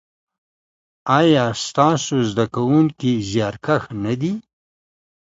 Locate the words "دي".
4.21-4.33